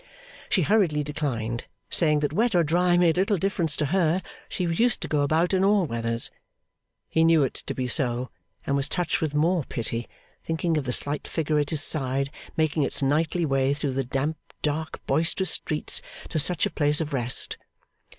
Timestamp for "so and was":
7.87-8.89